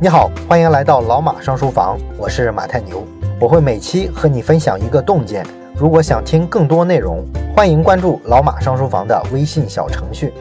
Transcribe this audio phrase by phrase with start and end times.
[0.00, 3.06] 你好，欢迎来到老马上书房，我是马太牛，
[3.40, 5.44] 我会每期和你分享一个洞见。
[5.76, 7.24] 如果想听更多内容，
[7.56, 10.32] 欢迎关注老马上书房的微信小程序。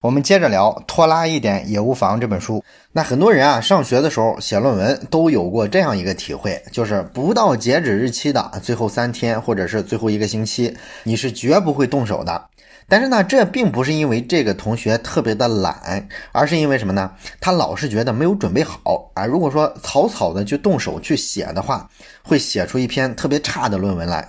[0.00, 2.60] 我们接着聊《拖拉一点也无妨》这本书。
[2.90, 12.42] 那很多人啊，上学的时候写论文都有过这样一个体会，就是不到截止日期的最后三天或者是最后一个星期，你是绝不会动手的。
[12.92, 17.10] 但是呢，这并不是因为这个同学特别的懒，而是因为什么呢？
[17.40, 19.24] 他老是觉得没有准备好啊。
[19.24, 21.88] 如果说草草的去动手去写的话，
[22.22, 24.28] 会写出一篇特别差的论文来。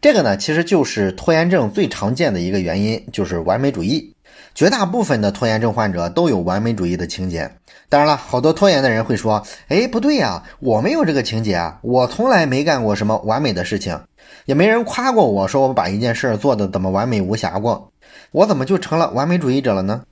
[0.00, 4.14] 这个呢，其实就是拖延症最常见的一个原因，就是完美主义。
[4.54, 7.50] 绝大部分的拖延症患者都有完美主义的情节。
[7.88, 14.00] 当然了，好多拖延的人会说：“哎，不对呀，我没有这个情节啊，我从来没干过什么完美的事情。”
[14.46, 17.92] 也没人夸过我说我把一件事做的怎么完美无瑕过，
[18.32, 20.02] 我怎么就成了完美主义者了呢？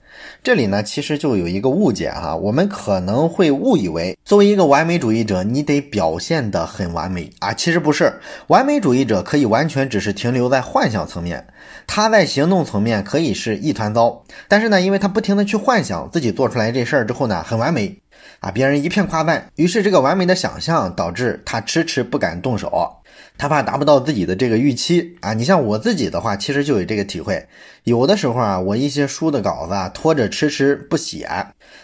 [0.45, 8.13] 这里呢其实就有一个误解哈，我们可能会误以为作为一个完美主义者，你得表现得很完美啊，其实不是，
[8.47, 11.45] 完美主义者可以完全只是停留在幻想层面，
[11.87, 17.99] 他在行动层面可以是一团糟，但是呢，因为他不停的去幻想自己做出来这事儿之后呢很完美
[18.45, 22.97] 啊，别人一片夸赞，于是这个完美的想象导致他迟迟不敢动手。
[23.39, 25.33] 他怕达不到自己的这个预期啊！
[25.33, 27.47] 你像我自己的话，其实就有这个体会。
[27.85, 31.25] 有的时候啊，我一些书的稿子啊拖着迟迟不写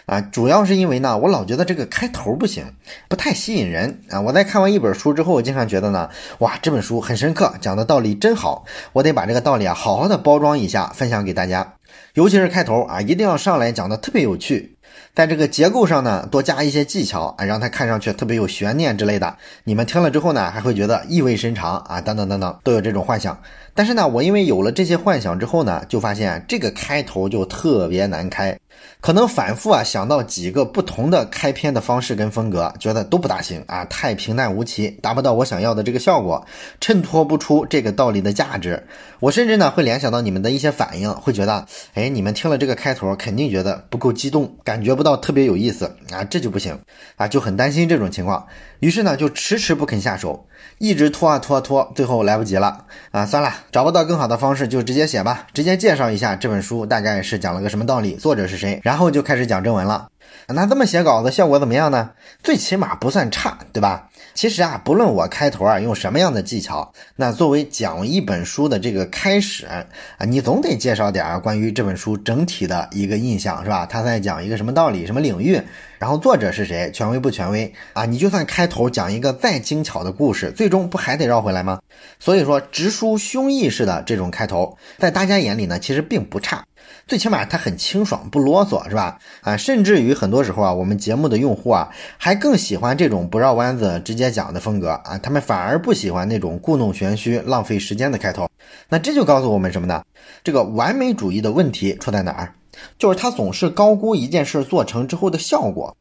[0.05, 2.63] 啊，主要是因为呢，我老觉得这个开头不行，
[3.09, 4.21] 不太吸引人啊。
[4.21, 6.07] 我在看完一本书之后，我经常觉得呢，
[6.39, 11.73] 哇，这本书很深刻，讲的道理真好，我得把这个道理啊好好的包装一下，分享给大家。
[12.13, 14.70] 尤其是开头啊，一定要上来讲的特别有趣。
[15.13, 19.35] 在这个结构上呢，多加一些技巧啊，让它看上去特别有悬念之类的。
[19.65, 23.37] 你们听了之后呢，还会觉得意味深长啊，等等等等，都有这种幻想。
[23.73, 28.57] 但是呢，我因为有了这些幻想之后呢，就发现这个开头就特别难开。
[28.99, 36.45] 可能反复啊想到几个不同的开篇的方式跟风格，觉得都不大行啊，太平淡无奇，达不到我想要的这个效果，
[36.79, 38.81] 衬托不出这个道理的价值。
[39.19, 46.79] 我甚至呢会联想到你们的一些反应，会觉得，哎，你们听了这个开头，肯定觉得不够激动，感觉不到特别有意思啊，这就不行
[47.15, 48.45] 啊，就很担心这种情况，
[48.79, 50.45] 于是呢就迟迟不肯下手。
[50.77, 53.25] 一直拖啊拖啊拖，最后来不及了啊！
[53.25, 60.07] 算了，找不到更好的方式，就直接写吧，直接介绍一下这本书大概是讲了个什么道理，作者是谁，然后就开始讲正文了。
[60.47, 62.11] 那这么写稿子效果怎么样呢？
[62.43, 64.09] 最起码不算差，对吧？
[64.33, 69.85] 其实啊，不论我开头啊用什么样的技巧，那作为讲一本书的这个开始啊，
[70.25, 73.85] 你总得介绍点关于这本书整体的一个印象，是吧？
[73.85, 75.61] 他在讲一个什么道理、什么领域，
[75.99, 78.05] 然后作者是谁，权威不权威啊？
[78.05, 81.79] 你就算开头讲一个再精巧的故事，最终不还得绕回来吗？
[82.19, 86.63] 所以说，直抒胸臆式的这种开头，在大家眼里呢，其实并不差。
[87.11, 89.19] 最起码它很清爽，不啰嗦，是吧？
[89.41, 98.47] 啊，甚至于很多时候啊，我们节目的用户啊，还更喜欢这种不绕弯子直接讲的风格啊，他们反而不喜欢那种故弄玄虚、浪费时间的开头。
[98.87, 100.01] 那这就告诉我们什么呢？
[100.41, 102.53] 这个完美主义的问题出在哪儿？
[102.97, 105.93] 就是他总是高估一件事做成之后的效果。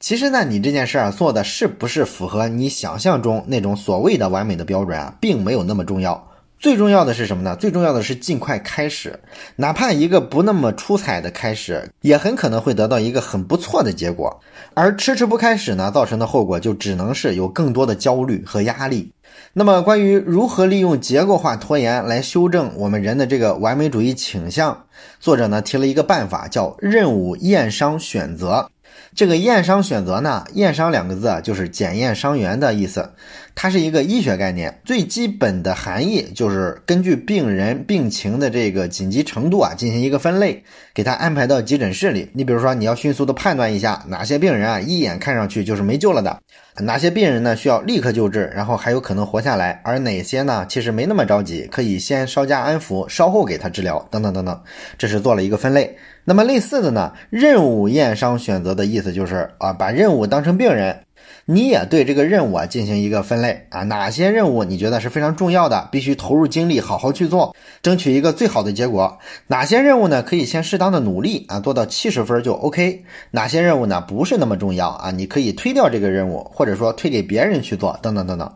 [0.00, 6.28] 其实呢，你这件事儿做的是不是符合你想象中那种所谓的完美的标准啊，并没有那么重要。
[6.66, 7.54] 最重要的是什么呢？
[7.54, 9.16] 最重要的是尽快开始，
[9.54, 14.40] 哪怕一个不那么出彩的开始，也很可能会得到一个很不错的结果。
[14.74, 19.12] 而迟迟不开始呢，造成的后果就只能是有更多的焦虑和压力。
[19.52, 24.86] 那么，关于如何利用结构化拖延来修正我们人的这个完美主义倾向，
[25.20, 28.68] 作者呢提了一个办法，叫任务验伤选择。
[29.14, 33.10] 这个验伤选择呢，验伤两个字啊，就是检验伤员的意思。
[33.54, 40.62] 它是一个医学概念，最基本的含义就是根据病人病情的这个紧急程度啊，进行一个分类，
[40.92, 42.28] 给他安排到急诊室里。
[42.34, 46.38] 你比如说，你要迅速的判断一下哪些病人啊，一眼看上去就是没救了的，
[46.80, 54.62] 哪些病人呢需要立刻救治，然后还有可能活下来，而哪些呢其实没那么着急，可以先稍加安抚，稍后给他治疗，等等等等。
[54.98, 55.96] 这是做了一个分类。
[56.28, 61.04] 那么类似的呢，任务验伤选择的意思就是啊，把任务当成病人。
[61.48, 69.16] 你也对这个任务啊进行一个分类啊，哪些任务你觉得是非常重要的，必须投入精力好好去做，争取一个最好的结果？
[69.46, 73.04] 哪些任务呢可以先适当的努力啊，做到七十分就 OK？
[73.30, 78.52] 哪些任务呢不是那么重要啊，你可以推掉这个任务，或者说推给别人去做，等等等等。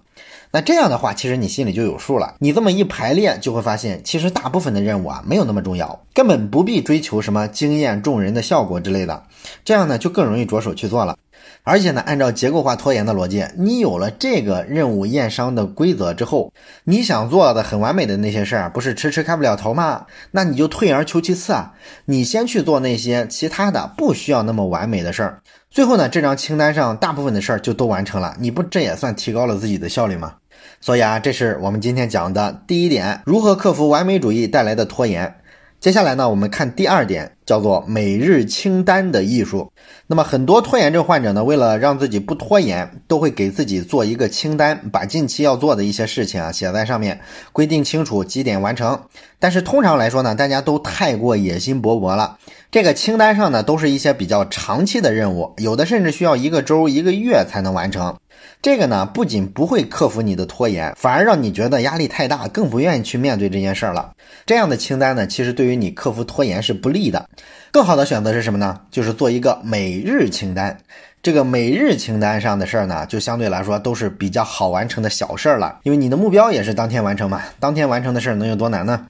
[0.52, 2.34] 那这样的话，其实你心里就有数了。
[2.40, 9.22] 你这么一排列，就会发现，其实大部分的任务啊没有那么重要，根本不必追求什么惊艳众人的效果之类的。
[9.64, 11.16] 这样呢，就更容易着手去做了。
[11.62, 16.52] 而且呢，按照结构化拖延的逻辑，你有了这个任务验伤的规则之后，
[16.84, 20.06] 你想做的很完美的那些事儿，不是迟迟开不了头吗？
[20.32, 21.74] 那你就退而求其次啊，
[22.06, 25.40] 你先去做那些其他的不需要那么完美的事儿。
[25.70, 30.34] 最后呢，这张清单上大部分的事儿就都完成了，你不这也算提高了自己的效率吗？
[30.80, 35.36] 所以啊，这是我们今天讲的第一点，如何克服完美主义带来的拖延。
[35.80, 39.72] 接下来呢，我们看第二点，叫做每日清单的艺术。
[40.06, 47.18] 那么很多拖延症患者呢，为了让自己不拖延，都会给自己做一个清单，把近期要做的一些事情啊写在上面，
[47.54, 49.00] 规定清楚几点完成。
[49.38, 52.36] 但是通常来说呢，大家都太过野心勃勃了。
[52.70, 58.14] 这个清单上呢，都是一些比较长期的任务，有的甚至需要一个周、一个月才能完成。
[58.62, 64.12] 这个呢，不仅不会克服你的拖延，反而让你觉得压力太大，更不愿意去面对这件事儿了。
[64.44, 67.26] 这样的清单呢，其实对于你克服拖延是不利的。
[67.70, 68.80] 更好的选择是什么呢？
[68.90, 70.76] 就是做一个每日清单。
[71.22, 77.40] 这个每日清单上的事儿呢，就相对来说都是比较好完成的小事儿了，因为你的目标也是当天完成嘛。
[77.58, 79.06] 当天完成的事儿能有多难呢？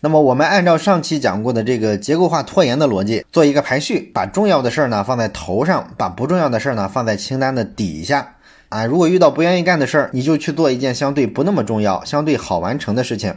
[0.00, 8.36] 那么我们按照上期讲过的这个结构化拖延的逻辑，做一个排序，把重要的事儿呢放在头上，把不重要的事儿呢放在清单的底下。
[8.70, 13.34] 啊，如果遇到不愿意干的事儿，你就去做一件相对不那么重要、相对好完成的事情。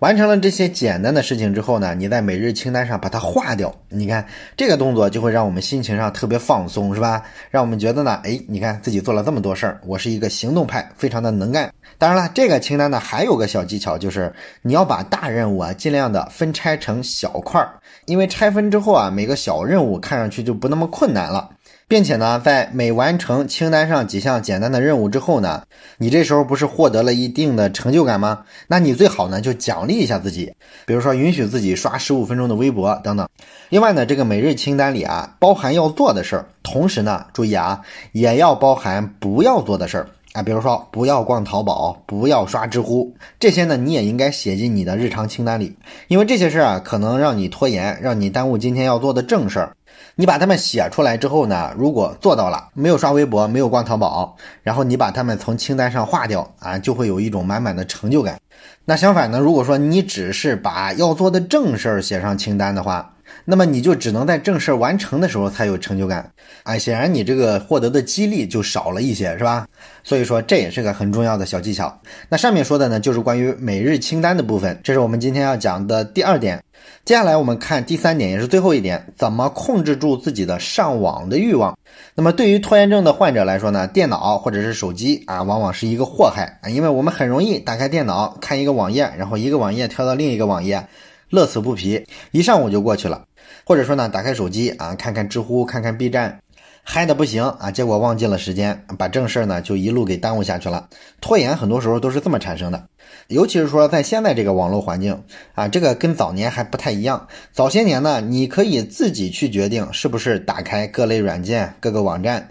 [0.00, 3.72] 完成了这些简单的事情之后呢，你在每日清单上把它划掉。
[3.88, 4.26] 你看
[4.56, 7.22] 这个动作就会让我们心情上特别放松，是吧？
[7.52, 11.72] 让我们觉得呢，哎，你看自己做了这么多事儿，我是一个行动派，非常的能干。
[11.96, 14.30] 当然了，这个清单呢还有个小技巧，就是
[14.60, 17.74] 你要把大任务啊尽量的分拆成小块儿，
[18.06, 21.48] 因为拆分之后啊，每个小任务看上去就不那么困难了。
[21.86, 25.62] 并且呢，在每完成清单上几项简单的任务之后呢，
[25.98, 28.42] 你这时候不是获得了一定的成就感吗？
[28.68, 30.52] 那你最好呢就奖励一下自己，
[30.86, 33.28] 比如说允许自己刷十五分钟的微博等等。
[33.68, 37.80] 另外呢，这个每日清单里啊，包含要做的事儿，同时呢，注意啊，
[38.12, 45.76] 也要包含不要做的事儿啊，比如说不要逛淘宝，不要刷知乎，这些呢你也应该写进你的日常清单里，
[46.08, 49.76] 因为这些事儿啊可能让你拖延，让你耽误今天要做的正事儿。
[50.16, 58.38] 你把它们写出来之后呢，如果做到了，没有刷微博，没有逛淘宝，然后你把它们从清单上划掉啊，就会有一种满满的成就感。
[58.84, 63.13] 那相反呢，如果说你只是把要做的正事儿写上清单的话，
[63.44, 66.32] 那么你就只能在正事完成的时候才有成就感
[66.62, 69.66] 啊，显然你这个获得的激励就少了一些，是吧？
[70.02, 72.00] 所以说这也是个很重要的小技巧。
[72.28, 76.62] 那上面说的呢，就是关于每日清单的部分，这是我们今天要讲的第二点。
[77.04, 81.76] 接下来我们看第三点，也是最后一点，怎么控制住自己的上网的欲望。
[82.14, 90.86] 那么对于拖延症的患者来说呢，电脑或者是手机啊，往往是一个祸害啊，因为我们很容易打开电脑看一个网页，然后一个网页跳到另一个网页，
[91.30, 93.24] 乐此不疲，一上午就过去了。
[93.64, 96.40] 或者说呢，打开手机啊，看看知乎，看看 B 站。
[96.82, 100.88] 嗨的不行啊，结果忘记了时间，把正事儿呢就一路给耽误下去了。
[101.20, 102.86] 拖延很多时候都是这么产生的，
[103.28, 105.22] 尤其是说在现在这个网络环境
[105.54, 107.26] 啊，这个跟早年还不太一样。
[107.52, 112.50] 早些年呢，你可以自己去决定是不是打开各类软件、各个网站。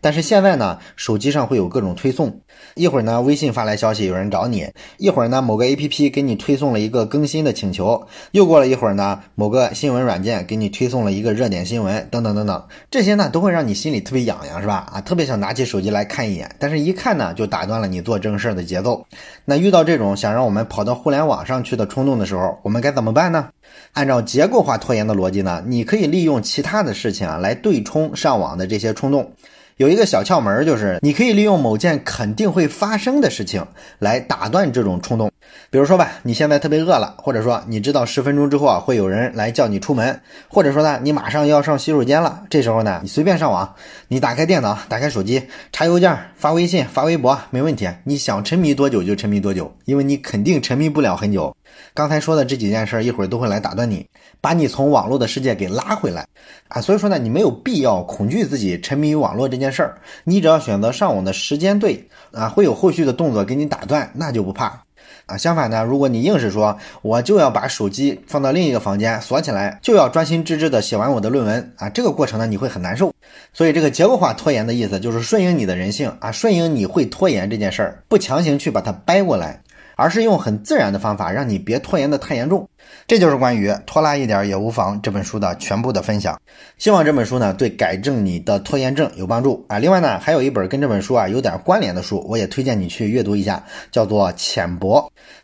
[0.00, 2.40] 但是现在呢，手机上会有各种推送，
[2.74, 4.68] 一会儿呢微信发来消息有人找你，
[4.98, 14.86] 一会儿呢某个 A P P 给你推送了一个更新的请求，又过了一会儿呢某个新闻软件给你推送了一个热点新闻，等等等等，这些呢都会让你心里特别痒痒，是吧？
[14.92, 19.06] 啊，特别想拿起手机来看一眼，但是一看呢就打断了你做正事儿的节奏。
[19.46, 23.48] 那遇到这这种想让我们跑到互联网上去的冲动的时候，我们该怎么办呢？
[23.92, 29.30] 按照结构化拖延的逻辑呢，你可以利用其他的事情啊来对冲上网的这些冲动。
[29.76, 33.64] 有一个小窍门，就是你可以利用某件肯定会发生的事情
[34.00, 35.30] 来打断这种冲动。
[35.74, 43.74] 比如说吧，你现在特别饿了，或者说你知道十分钟之后啊会有人来叫你出门，或者说呢你马上要上洗手间了，这时候呢你随便上网，
[44.06, 47.88] 你打开电脑，打开手机，查邮件，发微信，发微博，没问题。
[48.04, 51.52] 你想沉迷多久就沉迷多久，因为你肯定沉迷不了很久。
[51.92, 54.06] 刚才说的这几件事，一会儿都会来打断你，
[54.40, 56.24] 把你从网络的世界给拉回来
[56.68, 56.80] 啊。
[56.80, 64.83] 所以说呢，你没有必要恐惧自己沉迷于网络这件事儿，你只要选择上网的时间对啊，会有后续的动作给你打断，那就不怕
[65.26, 65.36] 啊。
[65.36, 73.12] 相反呢，如果你硬是说我就要把手机放到另一个房间锁起来，就要专心致志的写完我的论文啊，这个过程呢你会很难受。
[73.52, 79.60] 所以这个结构化拖延的意思就是顺应你的人性啊，顺应你会拖延这件事儿，不强行去把它掰过来。
[79.96, 82.68] 而是用很自然的方法让你别拖延的太严重。
[83.06, 86.38] 这就是关于拖拉一点也无妨这本书的全部的分享。
[86.78, 89.78] 希望这本书呢对改正你的拖延症有帮助啊。
[89.78, 95.00] 另外呢，还有一本跟这本书啊有点关联的书，我也推荐你去阅读一下，叫做《浅薄》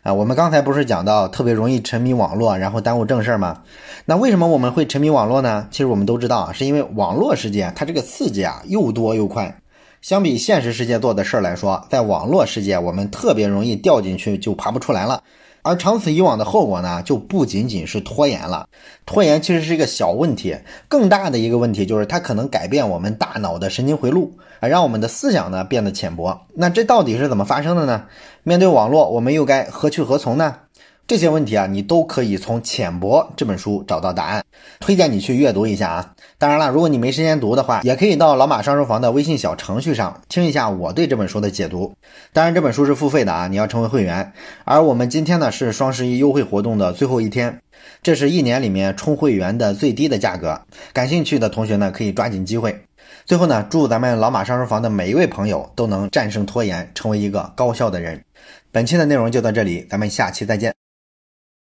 [0.07, 0.13] 啊。
[0.13, 3.61] 我们刚才不是讲到特别容易沉迷网络，然后耽误正事儿吗？
[4.05, 5.67] 那为什么我们会沉迷网络呢？
[5.71, 9.60] 其实我们都知道啊，是因为网络世界它这个刺激啊又多又快。
[10.01, 15.21] 相比现实世界做的事儿来说，在网络世界我们特别容易掉进去就爬不出来了。
[15.61, 18.67] 而长此以往的后果呢，就不仅仅是拖延了。
[19.05, 26.47] 拖延其实是一个小问题，更大的一个问题就是它可能改变我们大脑的神经回路啊，让我们的思想呢变得浅薄。
[26.55, 28.05] 那这到底是怎么发生的呢？
[28.41, 30.55] 面对网络，我们又该何去何从呢？
[31.05, 34.43] 这些问题啊，你都可以从《浅薄》这本书找到答案，
[34.79, 36.13] 推荐你去阅读一下啊。
[36.41, 41.93] 当然了，如果你没时间读的话，也可以到老马上书房的微信小程序上听一下我对这本书的解读。
[42.33, 44.33] 当然，这本书是付费的啊，你要成为会员。
[44.65, 47.61] 而我们今天呢是双十一优惠活动的最后一天，
[48.01, 50.59] 这是一年里面充会员的最低的价格。
[50.91, 52.75] 感兴趣的同学呢可以抓紧机会。
[53.23, 58.19] 最后呢，祝咱们老马上书房的每一位朋友都能战胜拖延，成为一个高效的人。
[58.71, 60.80] 本期的内容就到这里，咱们下期再见。